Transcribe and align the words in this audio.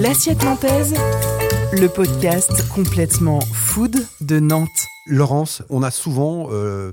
L'assiette 0.00 0.44
nantaise, 0.44 0.94
le 1.72 1.88
podcast 1.88 2.68
complètement 2.68 3.40
food 3.40 3.96
de 4.20 4.38
Nantes. 4.38 4.86
Laurence, 5.08 5.62
on 5.70 5.82
a 5.82 5.90
souvent 5.90 6.46
euh, 6.52 6.92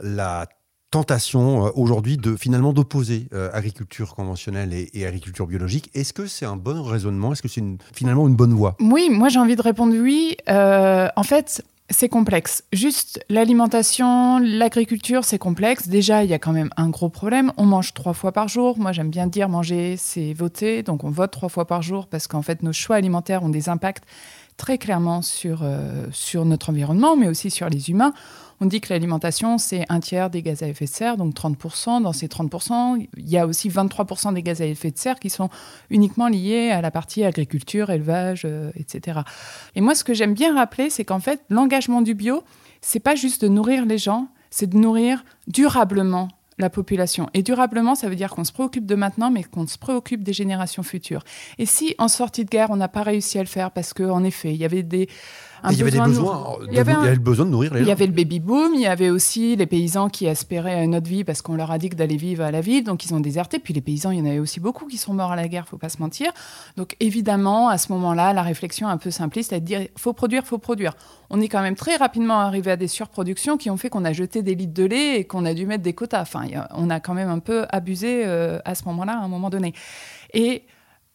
la 0.00 0.46
tentation 0.92 1.66
euh, 1.66 1.70
aujourd'hui 1.74 2.16
de 2.16 2.36
finalement 2.36 2.72
d'opposer 2.72 3.26
euh, 3.32 3.50
agriculture 3.52 4.14
conventionnelle 4.14 4.72
et, 4.72 5.04
agriculture 5.04 5.48
biologique. 5.48 5.90
Est-ce 5.94 6.12
que 6.12 6.26
c'est 6.26 6.46
un 6.46 6.54
bon 6.54 6.84
raisonnement? 6.84 7.32
Est-ce 7.32 7.42
que 7.42 7.48
c'est 7.48 7.64
finalement 7.92 8.28
une 8.28 8.36
bonne 8.36 8.54
voie? 8.54 8.76
Oui, 8.78 9.08
moi 9.10 9.30
j'ai 9.30 9.40
envie 9.40 9.56
de 9.56 9.62
répondre 9.62 9.92
oui. 9.98 10.36
en 10.46 11.22
fait, 11.24 11.64
c'est 11.90 12.08
complexe. 12.08 12.64
Juste 12.72 13.22
l'alimentation, 13.28 14.38
l'agriculture, 14.38 15.24
c'est 15.24 15.38
complexe. 15.38 15.86
Déjà, 15.86 16.24
il 16.24 16.30
y 16.30 16.34
a 16.34 16.38
quand 16.38 16.52
même 16.52 16.70
un 16.78 16.88
gros 16.88 17.10
problème. 17.10 17.52
On 17.58 17.66
mange 17.66 17.92
trois 17.92 18.14
fois 18.14 18.32
par 18.32 18.48
jour. 18.48 18.78
Moi, 18.78 18.92
j'aime 18.92 19.10
bien 19.10 19.26
dire 19.26 19.50
manger, 19.50 19.96
c'est 19.98 20.32
voter. 20.32 20.82
Donc, 20.82 21.04
on 21.04 21.10
vote 21.10 21.30
trois 21.30 21.50
fois 21.50 21.66
par 21.66 21.82
jour 21.82 22.06
parce 22.06 22.26
qu'en 22.26 22.40
fait, 22.40 22.62
nos 22.62 22.72
choix 22.72 22.96
alimentaires 22.96 23.42
ont 23.42 23.50
des 23.50 23.68
impacts 23.68 24.04
très 24.56 24.78
clairement 24.78 25.22
sur, 25.22 25.60
euh, 25.62 26.06
sur 26.12 26.44
notre 26.44 26.70
environnement, 26.70 27.16
mais 27.16 27.28
aussi 27.28 27.50
sur 27.50 27.68
les 27.68 27.90
humains. 27.90 28.12
On 28.60 28.66
dit 28.66 28.80
que 28.80 28.92
l'alimentation, 28.92 29.58
c'est 29.58 29.84
un 29.88 30.00
tiers 30.00 30.30
des 30.30 30.42
gaz 30.42 30.62
à 30.62 30.68
effet 30.68 30.84
de 30.84 30.90
serre, 30.90 31.16
donc 31.16 31.34
30%. 31.34 32.02
Dans 32.02 32.12
ces 32.12 32.28
30%, 32.28 33.08
il 33.16 33.28
y 33.28 33.36
a 33.36 33.46
aussi 33.46 33.68
23% 33.68 34.32
des 34.32 34.42
gaz 34.42 34.62
à 34.62 34.66
effet 34.66 34.90
de 34.90 34.98
serre 34.98 35.18
qui 35.18 35.28
sont 35.28 35.50
uniquement 35.90 36.28
liés 36.28 36.70
à 36.70 36.80
la 36.80 36.90
partie 36.90 37.24
agriculture, 37.24 37.90
élevage, 37.90 38.42
euh, 38.44 38.70
etc. 38.76 39.20
Et 39.74 39.80
moi, 39.80 39.94
ce 39.94 40.04
que 40.04 40.14
j'aime 40.14 40.34
bien 40.34 40.54
rappeler, 40.54 40.88
c'est 40.88 41.04
qu'en 41.04 41.20
fait, 41.20 41.42
l'engagement 41.50 42.00
du 42.00 42.14
bio, 42.14 42.44
c'est 42.80 43.00
pas 43.00 43.16
juste 43.16 43.42
de 43.42 43.48
nourrir 43.48 43.86
les 43.86 43.98
gens, 43.98 44.28
c'est 44.50 44.68
de 44.68 44.76
nourrir 44.76 45.24
durablement 45.48 46.28
la 46.58 46.70
population. 46.70 47.28
Et 47.34 47.42
durablement, 47.42 47.94
ça 47.94 48.08
veut 48.08 48.16
dire 48.16 48.30
qu'on 48.30 48.44
se 48.44 48.52
préoccupe 48.52 48.86
de 48.86 48.94
maintenant, 48.94 49.30
mais 49.30 49.44
qu'on 49.44 49.66
se 49.66 49.78
préoccupe 49.78 50.22
des 50.22 50.32
générations 50.32 50.82
futures. 50.82 51.24
Et 51.58 51.66
si 51.66 51.94
en 51.98 52.08
sortie 52.08 52.44
de 52.44 52.50
guerre, 52.50 52.70
on 52.70 52.76
n'a 52.76 52.88
pas 52.88 53.02
réussi 53.02 53.38
à 53.38 53.42
le 53.42 53.48
faire 53.48 53.70
parce 53.70 53.92
qu'en 53.92 54.24
effet, 54.24 54.52
il 54.52 54.56
y 54.56 54.64
avait 54.64 54.82
des 54.82 55.08
il 55.70 55.78
y 55.78 55.82
avait 55.82 55.90
des 55.90 56.00
besoins, 56.00 56.56
il 56.68 56.74
y 56.74 56.78
avait, 56.78 56.92
le 56.92 57.18
besoin 57.18 57.46
de 57.46 57.50
nourrir 57.50 57.72
les 57.72 57.80
gens. 57.80 57.84
Il 57.84 57.88
y 57.88 57.92
avait 57.92 58.06
le 58.06 58.12
baby 58.12 58.40
boom, 58.40 58.72
il 58.74 58.80
y 58.80 58.86
avait 58.86 59.10
aussi 59.10 59.56
les 59.56 59.66
paysans 59.66 60.08
qui 60.08 60.28
aspiraient 60.28 60.74
à 60.74 60.82
une 60.82 60.94
autre 60.94 61.08
vie 61.08 61.24
parce 61.24 61.42
qu'on 61.42 61.54
leur 61.54 61.70
a 61.70 61.78
dit 61.78 61.88
que 61.88 61.96
d'aller 61.96 62.16
vivre 62.16 62.44
à 62.44 62.50
la 62.50 62.60
ville, 62.60 62.84
donc 62.84 63.04
ils 63.04 63.14
ont 63.14 63.20
déserté. 63.20 63.58
Puis 63.58 63.74
les 63.74 63.80
paysans, 63.80 64.10
il 64.10 64.18
y 64.18 64.22
en 64.22 64.26
avait 64.26 64.38
aussi 64.38 64.60
beaucoup 64.60 64.86
qui 64.86 64.96
sont 64.96 65.14
morts 65.14 65.32
à 65.32 65.36
la 65.36 65.48
guerre, 65.48 65.66
faut 65.68 65.78
pas 65.78 65.88
se 65.88 65.98
mentir. 65.98 66.32
Donc 66.76 66.96
évidemment, 67.00 67.68
à 67.68 67.78
ce 67.78 67.92
moment-là, 67.92 68.32
la 68.32 68.42
réflexion 68.42 68.88
un 68.88 68.98
peu 68.98 69.10
simpliste, 69.10 69.54
de 69.54 69.58
dire 69.58 69.80
faut 69.96 70.12
produire, 70.12 70.44
faut 70.44 70.58
produire. 70.58 70.94
On 71.30 71.40
est 71.40 71.48
quand 71.48 71.62
même 71.62 71.76
très 71.76 71.96
rapidement 71.96 72.40
arrivé 72.40 72.70
à 72.70 72.76
des 72.76 72.88
surproductions 72.88 73.56
qui 73.56 73.70
ont 73.70 73.76
fait 73.76 73.88
qu'on 73.88 74.04
a 74.04 74.12
jeté 74.12 74.42
des 74.42 74.54
litres 74.54 74.74
de 74.74 74.84
lait 74.84 75.20
et 75.20 75.24
qu'on 75.24 75.44
a 75.44 75.54
dû 75.54 75.66
mettre 75.66 75.82
des 75.82 75.92
quotas. 75.92 76.22
Enfin, 76.22 76.44
on 76.70 76.90
a 76.90 77.00
quand 77.00 77.14
même 77.14 77.30
un 77.30 77.38
peu 77.38 77.66
abusé 77.70 78.22
euh, 78.24 78.58
à 78.64 78.74
ce 78.74 78.84
moment-là, 78.84 79.18
à 79.18 79.24
un 79.24 79.28
moment 79.28 79.50
donné. 79.50 79.72
Et 80.32 80.64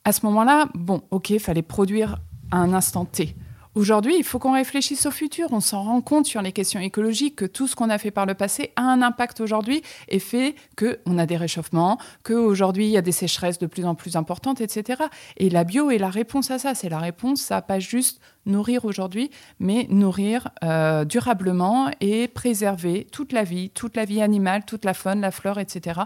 à 0.04 0.12
ce 0.12 0.26
moment-là, 0.26 0.68
bon, 0.74 1.02
ok, 1.12 1.30
il 1.32 1.40
fallait 1.40 1.62
produire 1.62 2.18
à 2.52 2.58
un 2.58 2.74
instant 2.74 3.06
T. 3.06 3.36
Aujourd'hui, 3.76 4.16
il 4.18 4.24
faut 4.24 4.40
qu'on 4.40 4.54
réfléchisse 4.54 5.06
au 5.06 5.12
futur. 5.12 5.50
On 5.52 5.60
s'en 5.60 5.84
rend 5.84 6.02
compte 6.02 6.26
sur 6.26 6.42
les 6.42 6.52
questions 6.52 6.80
écologiques 6.80 7.36
que 7.36 7.46
tout 7.46 7.68
ce 7.68 7.76
qu'on 7.76 7.92
a 7.92 8.00
fait 8.00 8.10
par 8.10 8.26
le 8.26 8.34
passé 8.34 8.72
a 8.76 8.82
un 8.82 9.04
impact 9.04 9.42
aujourd'hui 9.42 9.84
et 10.08 10.18
fait 10.18 10.56
qu'on 10.76 11.20
a 11.20 11.28
des 11.28 11.38
réchauffements, 11.38 12.00
qu'aujourd'hui 12.24 12.88
il 12.88 12.92
y 12.92 12.98
a 12.98 13.02
des 13.02 13.12
sécheresses 13.12 13.60
de 13.60 13.68
plus 13.68 13.86
en 13.86 13.94
plus 13.94 14.16
importantes, 14.16 14.60
etc. 14.60 15.04
Et 15.38 15.52
la 15.52 15.64
bio 15.64 15.92
est 15.92 16.00
la 16.00 16.10
réponse 16.10 16.50
à 16.50 16.58
ça. 16.58 16.74
C'est 16.74 16.90
la 16.90 16.98
réponse 16.98 17.52
à 17.52 17.62
pas 17.62 17.80
juste 17.80 18.20
nourrir 18.50 18.86
aujourd'hui, 18.86 19.32
mais 19.60 19.88
nourrir 19.90 20.50
euh, 20.64 21.06
durablement 21.06 21.90
et 22.02 22.28
préserver 22.28 23.08
toute 23.12 23.32
la 23.32 23.44
vie, 23.44 23.70
toute 23.70 23.96
la 23.96 24.06
vie 24.06 24.22
animale, 24.22 24.66
toute 24.66 24.86
la 24.86 24.94
faune, 24.94 25.22
la 25.22 25.32
flore, 25.32 25.60
etc. 25.60 26.02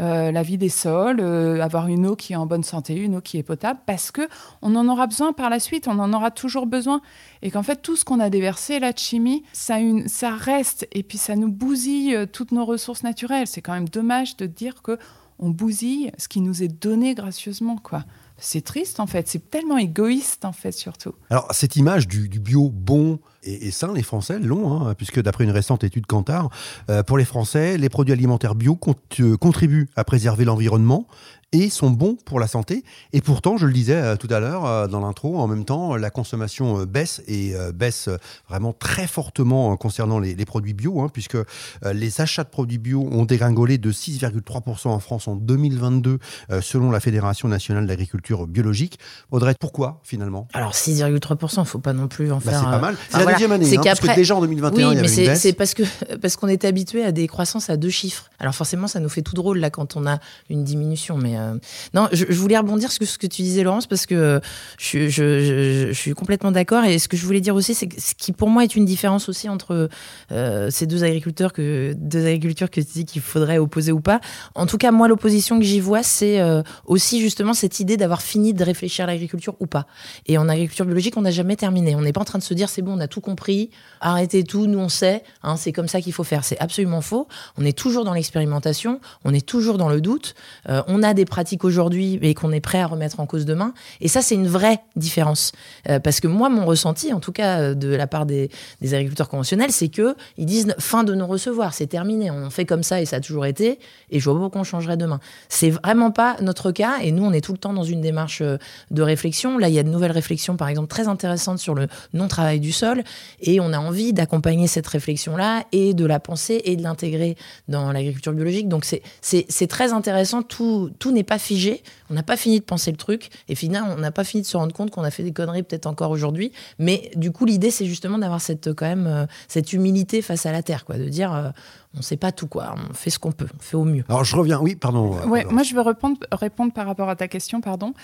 Euh, 0.00 0.30
la 0.30 0.42
vie 0.42 0.58
des 0.58 0.68
sols, 0.68 1.20
euh, 1.20 1.60
avoir 1.60 1.88
une 1.88 2.06
eau 2.06 2.16
qui 2.16 2.34
est 2.34 2.36
en 2.36 2.46
bonne 2.46 2.64
santé, 2.64 2.94
une 2.96 3.16
eau 3.16 3.20
qui 3.20 3.38
est 3.38 3.42
potable, 3.42 3.80
parce 3.86 4.10
que 4.10 4.28
on 4.62 4.74
en 4.76 4.88
aura 4.88 5.06
besoin 5.06 5.32
par 5.32 5.50
la 5.50 5.60
suite, 5.60 5.88
on 5.88 5.98
en 5.98 6.12
aura 6.12 6.30
toujours 6.30 6.66
besoin, 6.66 7.00
et 7.42 7.50
qu'en 7.50 7.62
fait 7.62 7.80
tout 7.80 7.96
ce 7.96 8.04
qu'on 8.04 8.20
a 8.20 8.30
déversé 8.30 8.78
la 8.78 8.94
chimie, 8.94 9.44
ça, 9.52 9.78
une, 9.78 10.08
ça 10.08 10.30
reste 10.30 10.86
et 10.92 11.02
puis 11.02 11.18
ça 11.18 11.36
nous 11.36 11.50
bousille 11.50 12.26
toutes 12.32 12.52
nos 12.52 12.64
ressources 12.64 13.02
naturelles. 13.02 13.46
C'est 13.46 13.62
quand 13.62 13.72
même 13.72 13.88
dommage 13.88 14.36
de 14.36 14.46
dire 14.46 14.82
que 14.82 14.98
on 15.38 15.50
bousille 15.50 16.12
ce 16.18 16.28
qui 16.28 16.40
nous 16.40 16.62
est 16.62 16.68
donné 16.68 17.14
gracieusement, 17.14 17.76
quoi 17.76 18.04
c'est 18.36 18.62
triste 18.62 19.00
en 19.00 19.06
fait, 19.06 19.28
c'est 19.28 19.50
tellement 19.50 19.78
égoïste 19.78 20.44
en 20.44 20.52
fait 20.52 20.72
surtout. 20.72 21.14
Alors 21.30 21.46
cette 21.52 21.76
image 21.76 22.08
du, 22.08 22.28
bio 22.28 22.70
bon 22.70 23.20
et, 23.42 23.70
sain, 23.70 23.92
les 23.92 24.02
Français 24.02 24.38
l'ont, 24.38 24.72
hein, 24.72 24.94
puisque 24.94 25.20
d'après 25.20 25.44
une 25.44 25.50
récente 25.50 25.84
étude 25.84 26.06
Kantar, 26.06 26.48
euh, 26.90 27.02
pour 27.02 27.18
les 27.18 27.24
Français, 27.24 27.78
les 27.78 27.88
produits 27.88 28.12
alimentaires 28.12 28.54
bio 28.54 28.78
euh, 29.20 29.36
contribuent 29.36 29.88
à 29.96 30.04
préserver 30.04 30.44
l'environnement 30.44 31.06
et 31.54 31.70
sont 31.70 31.90
bons 31.90 32.16
pour 32.24 32.40
la 32.40 32.48
santé. 32.48 32.84
Et 33.12 33.20
pourtant, 33.20 33.56
je 33.56 33.66
le 33.66 33.72
disais 33.72 33.94
euh, 33.94 34.16
tout 34.16 34.26
à 34.30 34.40
l'heure 34.40 34.66
euh, 34.66 34.88
dans 34.88 35.00
l'intro, 35.00 35.38
en 35.38 35.46
même 35.46 35.64
temps, 35.64 35.94
la 35.96 36.10
consommation 36.10 36.80
euh, 36.80 36.84
baisse 36.84 37.22
et 37.28 37.54
baisse 37.72 38.08
vraiment 38.48 38.72
très 38.72 39.06
fortement 39.06 39.76
concernant 39.76 40.18
les, 40.18 40.34
produits 40.44 40.74
bio, 40.74 41.00
hein, 41.00 41.08
puisque 41.12 41.36
les 41.84 42.20
achats 42.20 42.42
de 42.42 42.48
produits 42.48 42.78
bio 42.78 43.08
ont 43.10 43.24
dégringolé 43.24 43.78
de 43.78 43.92
6,3% 43.92 44.88
en 44.88 44.98
France 44.98 45.28
en 45.28 45.36
2022, 45.36 46.18
selon 46.60 46.90
la 46.90 46.98
Fédération 46.98 47.46
nationale 47.48 47.86
d'agriculture 47.86 48.46
biologique. 48.46 48.98
Audrey, 49.30 49.54
pourquoi 49.58 50.00
finalement? 50.02 50.48
Alors 50.52 50.72
6,3%, 50.72 51.54
il 51.56 51.60
ne 51.60 51.64
faut 51.64 51.78
pas 51.78 51.92
non 51.92 52.08
plus 52.08 52.32
en 52.32 52.36
bah, 52.36 52.50
faire. 52.50 52.60
c'est 52.60 52.64
pas 52.64 52.78
mal. 52.78 52.96
C'est 53.08 53.24
la 53.24 53.32
deuxième 53.32 53.52
année, 53.52 53.76
hein, 53.76 53.80
parce 53.84 54.00
que 54.00 54.14
déjà 54.14 54.34
en 54.34 54.40
2021, 54.40 54.72
oui, 54.72 54.82
il 54.82 54.96
y 54.96 54.98
avait 54.98 55.28
mais 55.28 55.36
c'est 55.36 55.52
parce 55.52 55.74
que 55.74 55.82
parce 56.20 56.36
qu'on 56.36 56.48
est 56.48 56.64
habitué 56.64 57.04
à 57.04 57.12
des 57.12 57.28
croissances 57.28 57.70
à 57.70 57.76
deux 57.76 57.90
chiffres. 57.90 58.30
Alors 58.38 58.54
forcément, 58.54 58.88
ça 58.88 59.00
nous 59.00 59.08
fait 59.08 59.22
tout 59.22 59.34
drôle 59.34 59.58
là 59.58 59.70
quand 59.70 59.96
on 59.96 60.06
a 60.06 60.18
une 60.50 60.64
diminution, 60.64 61.16
mais 61.16 61.36
euh, 61.44 61.58
non, 61.92 62.08
je, 62.12 62.24
voulais 62.32 62.58
rebondir 62.58 62.90
sur 62.90 63.06
ce 63.06 63.18
que 63.18 63.26
tu 63.26 63.42
disais, 63.42 63.62
Laurence, 63.62 63.86
parce 63.86 64.06
que 64.06 64.40
je, 64.78 65.90
suis 65.92 66.12
complètement 66.12 66.50
d'accord. 66.50 66.84
Et 66.84 66.98
ce 66.98 67.08
que 67.08 67.16
je 67.16 67.24
voulais 67.24 67.40
dire 67.40 67.54
aussi, 67.54 67.74
c'est 67.74 67.86
que 67.86 68.00
ce 68.00 68.14
qui 68.14 68.32
pour 68.32 68.48
moi 68.48 68.64
est 68.64 68.76
une 68.76 68.84
différence 68.84 69.28
aussi 69.28 69.48
entre 69.48 69.88
euh, 70.32 70.70
ces 70.70 70.86
deux 70.86 71.04
agriculteurs 71.04 71.52
que 71.52 71.94
deux 71.96 72.26
agricultures 72.26 72.70
que 72.70 72.80
tu 72.80 72.92
dis 72.92 73.04
qu'il 73.04 73.22
faudrait 73.22 73.58
opposer 73.58 73.92
ou 73.92 74.00
pas. 74.00 74.20
En 74.54 74.66
tout 74.66 74.78
cas, 74.78 74.90
moi, 74.90 75.08
l'opposition 75.08 75.58
que 75.58 75.64
j'y 75.64 75.80
vois, 75.80 76.02
c'est 76.02 76.40
euh, 76.40 76.62
aussi 76.86 77.20
justement 77.20 77.54
cette 77.54 77.80
idée 77.80 77.96
d'avoir 77.96 78.22
fini 78.22 78.54
de 78.54 78.64
réfléchir 78.64 79.04
à 79.04 79.06
l'agriculture 79.08 79.54
ou 79.60 79.66
pas. 79.66 79.86
Et 80.26 80.38
en 80.38 80.48
agriculture 80.48 80.84
biologique, 80.84 81.16
on 81.16 81.22
n'a 81.22 81.30
jamais 81.30 81.56
terminé. 81.56 81.94
On 81.94 82.00
n'est 82.00 82.12
pas 82.12 82.20
en 82.20 82.26
train 82.26 82.38
de 82.38 82.44
se 82.44 82.54
dire 82.54 82.68
c'est 82.68 82.82
bon, 82.82 82.96
on 82.96 83.00
a 83.00 83.08
tout 83.08 83.20
compris, 83.20 83.70
arrêtez 84.00 84.44
tout, 84.44 84.66
nous 84.66 84.78
on 84.78 84.88
sait, 84.88 85.22
hein, 85.42 85.56
c'est 85.56 85.72
comme 85.72 85.88
ça 85.88 86.00
qu'il 86.00 86.12
faut 86.12 86.24
faire. 86.24 86.44
C'est 86.44 86.58
absolument 86.58 87.00
faux. 87.00 87.28
On 87.56 87.64
est 87.64 87.76
toujours 87.76 88.04
dans 88.04 88.14
l'expérimentation, 88.14 89.00
on 89.24 89.32
est 89.32 89.44
toujours 89.44 89.78
dans 89.78 89.88
le 89.88 90.00
doute. 90.00 90.34
on 90.66 91.02
a 91.02 91.14
des 91.14 91.24
pratiques 91.34 91.64
aujourd'hui 91.64 92.20
et 92.22 92.32
qu'on 92.32 92.52
est 92.52 92.60
prêt 92.60 92.78
à 92.78 92.86
remettre 92.86 93.18
en 93.18 93.26
cause 93.26 93.44
demain. 93.44 93.74
Et 94.00 94.06
ça, 94.06 94.22
c'est 94.22 94.36
une 94.36 94.46
vraie 94.46 94.78
différence. 94.94 95.50
Euh, 95.88 95.98
parce 95.98 96.20
que 96.20 96.28
moi, 96.28 96.48
mon 96.48 96.64
ressenti, 96.64 97.12
en 97.12 97.18
tout 97.18 97.32
cas 97.32 97.58
euh, 97.58 97.74
de 97.74 97.88
la 97.88 98.06
part 98.06 98.24
des, 98.24 98.50
agriculteurs 98.82 99.28
conventionnels, 99.28 99.72
c'est 99.72 99.88
que 99.88 100.14
ils 100.38 100.46
disent 100.46 100.72
fin 100.78 101.02
de 101.02 101.12
nous 101.12 101.26
recevoir, 101.26 101.74
c'est 101.74 101.88
terminé, 101.88 102.30
on 102.30 102.50
fait 102.50 102.66
comme 102.66 102.84
ça 102.84 103.00
et 103.00 103.04
ça 103.04 103.16
a 103.16 103.20
toujours 103.20 103.46
été. 103.46 103.80
Et 104.10 104.20
je 104.20 104.24
vois 104.24 104.34
pas 104.34 104.42
pourquoi 104.42 104.60
on 104.60 104.64
changerait 104.64 104.96
demain. 104.96 105.18
C'est 105.48 105.70
vraiment 105.70 106.12
pas 106.12 106.36
notre 106.40 106.70
cas. 106.70 106.98
Et 107.02 107.10
nous, 107.10 107.24
on 107.24 107.32
est 107.32 107.40
tout 107.40 107.50
le 107.50 107.58
temps 107.58 107.72
dans 107.72 107.82
une 107.82 108.00
démarche 108.00 108.40
euh, 108.40 108.58
de 108.92 109.02
réflexion. 109.02 109.58
Là, 109.58 109.68
il 109.68 109.74
y 109.74 109.80
a 109.80 109.82
de 109.82 109.88
nouvelles 109.88 110.12
réflexions, 110.12 110.56
par 110.56 110.68
exemple, 110.68 110.86
très 110.86 111.08
intéressantes 111.08 111.58
sur 111.58 111.74
le 111.74 111.88
non-travail 112.12 112.60
du 112.60 112.70
sol. 112.70 113.02
Et 113.40 113.58
on 113.58 113.72
a 113.72 113.78
envie 113.78 114.12
d'accompagner 114.12 114.68
cette 114.68 114.86
réflexion-là 114.86 115.64
et 115.72 115.94
de 115.94 116.06
la 116.06 116.20
penser 116.20 116.62
et 116.64 116.76
de 116.76 116.84
l'intégrer 116.84 117.36
dans 117.66 117.90
l'agriculture 117.90 118.34
biologique. 118.34 118.68
Donc, 118.68 118.84
c'est 119.20 119.66
très 119.66 119.92
intéressant. 119.92 120.42
Tout, 120.42 120.92
tout 121.00 121.10
n'est 121.14 121.24
pas 121.24 121.38
figé. 121.38 121.82
On 122.10 122.14
n'a 122.14 122.22
pas 122.22 122.36
fini 122.36 122.60
de 122.60 122.64
penser 122.64 122.90
le 122.90 122.96
truc. 122.96 123.30
Et 123.48 123.54
finalement, 123.54 123.94
on 123.96 124.00
n'a 124.00 124.12
pas 124.12 124.24
fini 124.24 124.42
de 124.42 124.46
se 124.46 124.56
rendre 124.56 124.74
compte 124.74 124.90
qu'on 124.90 125.04
a 125.04 125.10
fait 125.10 125.22
des 125.22 125.32
conneries 125.32 125.62
peut-être 125.62 125.86
encore 125.86 126.10
aujourd'hui. 126.10 126.52
Mais 126.78 127.10
du 127.16 127.30
coup, 127.30 127.44
l'idée, 127.44 127.70
c'est 127.70 127.86
justement 127.86 128.18
d'avoir 128.18 128.40
cette, 128.40 128.72
quand 128.74 128.86
même, 128.86 129.06
euh, 129.06 129.26
cette 129.48 129.72
humilité 129.72 130.22
face 130.22 130.46
à 130.46 130.52
la 130.52 130.62
terre, 130.62 130.84
quoi. 130.84 130.96
De 130.96 131.08
dire, 131.08 131.32
euh, 131.32 131.50
on 131.94 131.98
ne 131.98 132.02
sait 132.02 132.16
pas 132.16 132.32
tout, 132.32 132.46
quoi. 132.46 132.74
On 132.90 132.94
fait 132.94 133.10
ce 133.10 133.18
qu'on 133.18 133.32
peut. 133.32 133.48
On 133.56 133.62
fait 133.62 133.76
au 133.76 133.84
mieux. 133.84 134.04
Alors, 134.08 134.24
je 134.24 134.36
reviens. 134.36 134.60
Oui, 134.60 134.74
pardon. 134.74 135.16
Euh, 135.16 135.26
ouais, 135.26 135.44
moi, 135.44 135.62
je 135.62 135.74
veux 135.74 135.80
répondre, 135.80 136.18
répondre 136.32 136.72
par 136.72 136.86
rapport 136.86 137.08
à 137.08 137.16
ta 137.16 137.28
question, 137.28 137.60
pardon. 137.60 137.94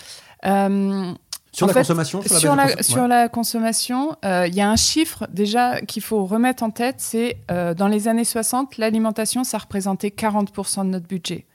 Sur 1.53 1.67
la, 1.67 1.73
consommation, 1.73 2.21
sur, 2.21 2.55
la, 2.55 2.81
sur 2.81 3.07
la 3.09 3.27
consommation, 3.27 4.15
il 4.23 4.55
y 4.55 4.61
a 4.61 4.69
un 4.69 4.77
chiffre 4.77 5.27
déjà 5.33 5.81
qu'il 5.81 6.01
faut 6.01 6.25
remettre 6.25 6.63
en 6.63 6.69
tête, 6.69 6.95
c'est 6.99 7.39
dans 7.49 7.89
les 7.89 8.07
années 8.07 8.23
60, 8.23 8.77
l'alimentation, 8.77 9.43
ça 9.43 9.57
représentait 9.57 10.13
40% 10.17 10.85
de 10.85 10.91
notre 10.91 11.07
budget. 11.07 11.45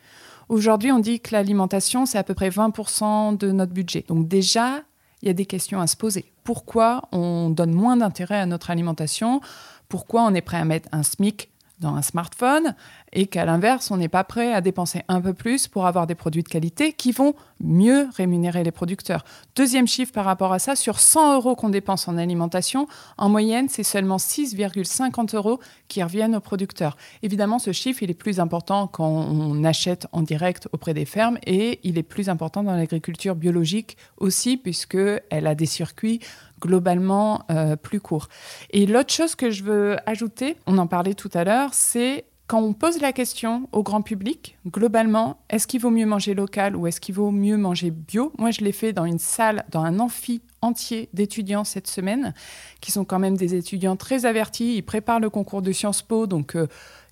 Aujourd'hui, 0.49 0.93
on 0.93 1.01
dit 1.01 1.21
que 1.21 1.33
l'alimentation, 1.33 2.07
c'est 2.07 2.19
à 2.19 2.23
peu 2.23 2.35
près 2.35 2.51
20% 2.51 3.37
de 3.37 3.51
notre 3.51 3.73
budget. 3.73 4.05
Donc 4.07 4.29
déjà, 4.29 4.83
il 5.23 5.29
y 5.29 5.31
a 5.31 5.35
des 5.35 5.47
questions 5.47 5.81
à 5.81 5.87
se 5.87 5.97
poser. 5.97 6.33
Pourquoi 6.45 7.03
on 7.11 7.51
donne 7.51 7.73
moins 7.73 7.97
d'intérêt 7.97 8.39
à 8.39 8.47
notre 8.47 8.71
alimentation? 8.71 9.41
Pourquoi 9.89 10.23
on 10.23 10.35
est 10.35 10.43
prêt 10.43 10.59
à 10.59 10.65
mettre 10.65 10.89
un 10.93 11.03
SMIC 11.03 11.51
dans 11.81 11.95
un 11.95 12.03
smartphone 12.03 12.75
et 13.13 13.27
qu'à 13.27 13.45
l'inverse, 13.45 13.91
on 13.91 13.97
n'est 13.97 14.09
pas 14.09 14.25
prêt 14.25 14.53
à 14.53 14.61
dépenser 14.61 15.03
un 15.09 15.21
peu 15.21 15.35
plus 15.35 15.69
pour 15.69 15.87
avoir 15.87 16.07
des 16.07 16.15
produits 16.15 16.43
de 16.43 16.49
qualité 16.49 16.93
qui 16.93 17.13
vont 17.13 17.35
mieux 17.61 18.09
rémunérer 18.15 18.65
les 18.65 18.71
producteurs. 18.71 19.25
Deuxième 19.55 19.87
chiffre 19.87 20.13
par 20.13 20.25
rapport 20.25 20.53
à 20.53 20.59
ça, 20.59 20.77
sur 20.77 21.01
100 21.01 21.35
euros 21.35 21.55
qu'on 21.55 21.69
dépense 21.69 22.09
en 22.09 22.17
alimentation, 22.17 22.89
en 23.19 23.29
moyenne, 23.29 23.69
c'est 23.69 23.83
seulement 23.83 24.17
6,50 24.17 25.37
euros 25.37 25.61
qui 25.89 26.03
reviennent 26.03 26.37
aux 26.37 26.41
producteurs. 26.41 26.97
Évidemment, 27.23 27.59
ce 27.59 27.73
chiffre, 27.73 28.03
il 28.03 28.11
est 28.11 28.15
plus 28.15 28.41
important 28.41 28.87
quand 28.87 29.09
on 29.09 29.65
achète 29.65 30.07
en 30.13 30.23
direct 30.23 30.69
auprès 30.73 30.95
des 30.95 31.05
fermes 31.05 31.39
et 31.47 31.81
il 31.83 31.99
est 31.99 32.03
plus 32.03 32.29
important 32.29 32.63
dans 32.63 32.75
l'agriculture 32.75 33.35
biologique 33.35 33.97
aussi 34.17 34.57
puisqu'elle 34.57 35.47
a 35.47 35.55
des 35.55 35.67
circuits 35.67 36.21
globalement 36.61 37.43
euh, 37.51 37.77
plus 37.77 38.01
courts. 38.01 38.29
Et 38.71 38.87
l'autre 38.87 39.13
chose 39.13 39.35
que 39.35 39.51
je 39.51 39.63
veux 39.63 39.97
ajouter, 40.07 40.57
on 40.67 40.79
en 40.79 40.87
parlait 40.87 41.15
tout 41.15 41.31
à 41.35 41.45
l'heure, 41.45 41.75
c'est 41.75 42.25
quand 42.47 42.61
on 42.61 42.75
pose 42.75 43.01
la 43.01 43.13
question 43.13 43.69
au 43.73 43.83
grand 43.83 44.03
public, 44.03 44.57
globalement, 44.69 45.39
est-ce 45.51 45.67
qu'il 45.67 45.81
vaut 45.81 45.91
mieux 45.91 46.07
manger 46.07 46.33
local 46.33 46.77
ou 46.77 46.87
est-ce 46.87 47.01
qu'il 47.01 47.15
vaut 47.15 47.33
mieux 47.33 47.57
manger 47.57 47.91
bio? 47.91 48.33
Moi, 48.39 48.53
je 48.53 48.61
l'ai 48.61 48.71
fait 48.71 48.93
dans 48.93 49.05
une 49.05 49.19
salle, 49.19 49.65
dans 49.73 49.83
un 49.83 49.99
amphi 49.99 50.43
entier 50.63 51.09
d'étudiants 51.13 51.65
cette 51.65 51.89
semaine, 51.89 52.35
qui 52.81 52.93
sont 52.93 53.05
quand 53.05 53.19
même 53.19 53.37
des 53.37 53.57
étudiants 53.57 53.97
très 53.97 54.27
avertis. 54.27 54.77
Ils 54.77 54.83
préparent 54.83 55.19
le 55.19 55.29
concours 55.29 55.61
de 55.61 55.73
Sciences 55.73 56.03
Po, 56.03 56.29
donc 56.29 56.55
euh, 56.55 56.69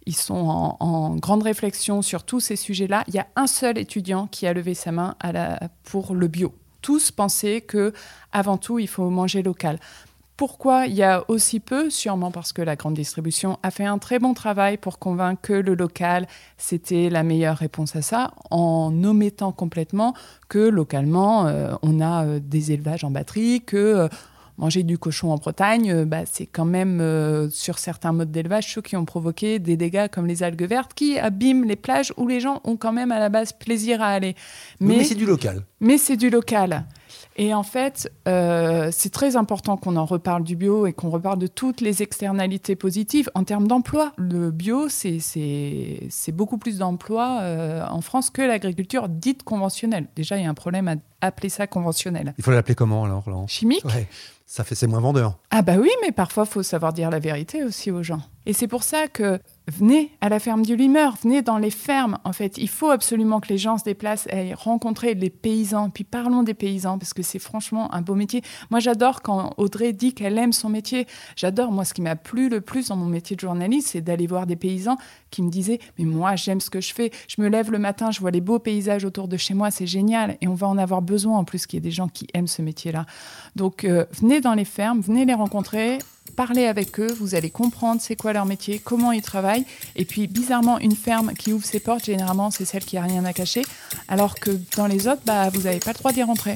ils 0.07 0.17
sont 0.17 0.77
en, 0.79 1.17
grande 1.17 1.43
réflexion 1.43 2.01
sur 2.01 2.23
tous 2.23 2.41
ces 2.41 2.57
sujets-là. 2.57 3.03
Il 3.09 3.15
y 3.15 3.19
a 3.19 3.27
un 3.35 3.49
seul 3.49 3.79
étudiant 3.79 4.29
qui 4.29 4.47
a 4.47 4.53
levé 4.53 4.75
sa 4.75 4.93
main 4.93 5.17
pour 5.83 6.15
le 6.15 6.29
bio. 6.29 6.55
Tous 6.85 7.11
pensaient 7.11 7.63
que, 7.63 7.95
avant 8.31 8.59
tout, 8.59 8.79
il 8.79 8.89
faut 8.89 9.09
manger 9.09 9.43
local. 9.43 9.79
Pourquoi 10.37 10.87
il 10.87 10.95
y 10.95 11.03
a 11.03 11.25
aussi 11.29 11.59
peu? 11.61 11.89
Sûrement 11.89 12.31
parce 12.31 12.53
que 12.53 12.61
la 12.61 12.77
grande 12.77 12.93
distribution 12.93 13.59
a 13.63 13.71
fait 13.71 13.87
un 13.87 13.97
très 13.97 14.19
bon 14.19 14.35
travail 14.35 14.77
pour 14.77 14.99
convaincre 14.99 15.41
que 15.41 15.55
le 15.55 15.75
local, 15.75 16.27
c'était 16.59 17.09
la 17.09 17.23
meilleure 17.23 17.57
réponse 17.57 17.97
à 17.97 18.03
ça, 18.03 18.33
en 18.51 18.93
omettant 19.03 19.53
complètement 19.53 20.13
que 20.51 20.59
localement, 20.59 21.47
euh, 21.47 21.73
on 21.81 22.03
a 22.03 22.27
euh, 22.27 22.39
des 22.39 22.73
élevages 22.73 23.03
en 23.03 23.11
batterie, 23.11 23.63
que 23.65 23.77
euh, 23.79 24.09
manger 24.59 24.83
du 24.83 24.99
cochon 24.99 25.31
en 25.31 25.37
Bretagne, 25.37 26.05
bah, 26.05 26.23
c'est 26.31 26.47
quand 26.47 26.65
même, 26.65 27.49
sur 27.51 27.79
certains 27.79 28.13
modes 28.13 28.31
d'élevage, 28.31 28.73
ceux 28.73 28.83
qui 28.83 28.97
ont 28.97 29.05
provoqué 29.05 29.59
des 29.59 29.77
dégâts 29.77 30.09
comme 30.09 30.27
les 30.27 30.43
algues 30.43 30.63
vertes, 30.63 30.95
qui 30.95 31.19
abîment 31.19 31.65
les 31.65 31.77
plages 31.77 32.13
où 32.17 32.29
les 32.29 32.41
gens 32.41 32.61
ont 32.65 32.77
quand 32.77 32.93
même 32.93 33.13
à 33.13 33.19
la 33.19 33.29
base 33.29 33.53
plaisir 33.53 34.03
à 34.03 34.09
aller. 34.09 34.35
mais 34.81 35.05
c'est 35.05 35.15
du 35.15 35.27
local. 35.27 35.63
Mais 35.81 35.99
c'est 35.99 36.17
du 36.17 36.31
local. 36.31 36.85
Et 37.37 37.53
en 37.55 37.63
fait, 37.63 38.11
euh, 38.29 38.91
c'est 38.93 39.11
très 39.11 39.37
important 39.37 39.77
qu'on 39.77 39.97
en 39.97 40.05
reparle 40.05 40.45
du 40.45 40.57
bio 40.57 40.87
et 40.87 40.93
qu'on 40.93 41.11
reparle 41.11 41.39
de 41.39 41.47
toutes 41.47 41.81
les 41.81 42.03
externalités 42.03 42.77
positives 42.77 43.31
en 43.35 43.45
termes 43.45 43.67
d'emploi. 43.67 44.13
Le 44.17 44.51
bio, 44.51 44.89
c'est 44.89 46.33
beaucoup 46.33 46.59
plus 46.59 46.79
d'emplois 46.79 47.41
euh, 47.43 47.85
en 47.89 48.01
France 48.01 48.31
que 48.31 48.43
l'agriculture 48.43 49.09
dite 49.09 49.43
conventionnelle. 49.43 50.07
Déjà, 50.17 50.37
il 50.37 50.45
y 50.45 50.47
a 50.47 50.51
un 50.51 50.55
problème 50.55 50.89
à 50.89 50.95
appeler 51.21 51.49
ça 51.49 51.67
conventionnel. 51.67 52.35
Il 52.39 52.45
faut 52.45 52.51
l'appeler 52.51 52.75
comment 52.75 53.05
alors, 53.05 53.25
Chimique? 53.49 53.85
Ça 54.47 54.63
fait 54.63 54.75
c'est 54.75 54.87
moins 54.87 55.01
vendeur. 55.01 55.39
Ah 55.51 55.63
bah 55.63 55.77
oui, 55.81 55.91
mais 56.03 56.13
parfois, 56.13 56.45
il 56.47 56.53
faut 56.53 56.63
savoir 56.63 56.93
dire 56.93 57.11
la 57.11 57.19
vérité 57.19 57.65
aussi 57.65 57.91
aux 57.91 58.03
gens. 58.03 58.21
Et 58.45 58.53
c'est 58.53 58.69
pour 58.69 58.83
ça 58.83 59.09
que 59.09 59.41
venez 59.67 60.11
à 60.21 60.29
la 60.29 60.39
ferme 60.39 60.63
du 60.63 60.77
Limeur, 60.77 61.17
venez 61.23 61.43
dans 61.43 61.59
les 61.59 61.71
fermes. 61.71 62.19
En 62.25 62.33
fait, 62.33 62.59
il 62.59 62.69
faut 62.69 62.91
absolument 62.91 63.41
que 63.41 63.49
les 63.49 63.59
gens 63.59 63.79
se 63.79 63.85
déplacent 63.85 64.27
et 64.31 64.55
rencontrer 64.55 65.15
les 65.15 65.31
paysans. 65.31 65.91
Puis 65.91 66.05
parlons 66.05 66.43
des 66.43 66.55
paysans 66.55 66.99
parce 66.99 67.15
que 67.15 67.23
c'est 67.23 67.39
franchement 67.39 67.93
un 67.95 68.03
beau 68.03 68.15
métier. 68.15 68.43
Moi, 68.71 68.81
j'adore 68.81 69.23
quand 69.23 69.55
Audrey 69.57 69.93
dit 69.93 70.13
qu'elle 70.13 70.39
aime 70.39 70.53
son 70.53 70.69
métier. 70.69 71.07
J'adore. 71.37 71.73
Moi, 71.73 71.85
ce 71.85 71.95
qui 71.95 72.03
m'a 72.03 72.17
plu 72.17 72.49
le 72.49 72.61
plus 72.61 72.89
dans 72.89 72.97
mon 72.97 73.07
métier 73.07 73.37
de 73.37 73.41
journaliste, 73.41 73.89
c'est 73.89 74.01
d'aller 74.01 74.27
voir 74.27 74.47
des 74.47 74.57
paysans 74.57 74.99
qui 75.31 75.43
me 75.43 75.51
disaient 75.51 75.81
Mais 75.99 76.05
moi, 76.05 76.37
j'aime 76.37 76.61
ce 76.61 76.71
que 76.71 76.81
je 76.81 76.93
fais. 76.93 77.11
Je 77.29 77.41
me 77.41 77.49
lève 77.49 77.71
le 77.71 77.79
matin, 77.79 78.11
je 78.11 78.21
vois 78.21 78.31
les 78.31 78.41
beaux 78.41 78.59
paysages 78.59 79.05
autour 79.05 79.29
de 79.29 79.37
chez 79.37 79.55
moi, 79.55 79.71
c'est 79.71 79.87
génial. 79.87 80.37
Et 80.41 80.49
on 80.49 80.55
va 80.55 80.69
en 80.69 80.79
avoir 80.79 81.03
besoin 81.03 81.39
en 81.39 81.45
plus 81.45 81.67
qu'il 81.67 81.79
y 81.79 81.79
ait 81.79 81.81
des 81.81 81.91
gens 81.91 82.09
qui 82.09 82.27
aiment 82.35 82.47
ce 82.47 82.63
métier-là. 82.63 83.07
Donc, 83.57 83.85
euh, 83.85 84.05
venez 84.13 84.41
dans 84.41 84.55
les 84.55 84.65
fermes, 84.65 85.01
venez 85.01 85.25
les 85.25 85.35
rencontrer 85.35 85.99
parlez 86.33 86.67
avec 86.67 86.99
eux, 87.01 87.13
vous 87.19 87.35
allez 87.35 87.51
comprendre 87.51 88.01
c'est 88.01 88.17
quoi 88.17 88.33
leur 88.33 88.47
métier, 88.47 88.81
comment 88.83 89.13
ils 89.13 89.23
travaillent. 89.23 89.65
Et 89.97 90.05
puis, 90.05 90.27
bizarrement, 90.27 90.79
une 90.79 90.97
ferme 90.97 91.33
qui 91.35 91.53
ouvre 91.53 91.65
ses 91.65 91.81
portes, 91.81 92.05
généralement, 92.05 92.51
c'est 92.51 92.65
celle 92.65 92.85
qui 92.85 92.97
a 92.97 93.03
rien 93.03 93.25
à 93.25 93.33
cacher. 93.33 93.63
Alors 94.09 94.35
que 94.35 94.51
dans 94.77 94.87
les 94.87 95.07
autres, 95.07 95.23
bah, 95.25 95.49
vous 95.51 95.63
n'avez 95.63 95.81
pas 95.81 95.93
le 95.93 95.99
droit 95.99 96.13
d'y 96.13 96.23
rentrer. 96.23 96.55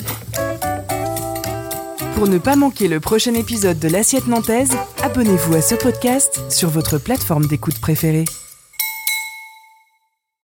Pour 2.14 2.26
ne 2.26 2.38
pas 2.38 2.56
manquer 2.56 2.88
le 2.88 2.98
prochain 2.98 3.34
épisode 3.34 3.78
de 3.78 3.88
l'Assiette 3.88 4.26
Nantaise, 4.26 4.76
abonnez-vous 5.02 5.54
à 5.54 5.62
ce 5.62 5.76
podcast 5.76 6.40
sur 6.50 6.68
votre 6.68 6.98
plateforme 6.98 7.46
d'écoute 7.46 7.80
préférée. 7.80 8.24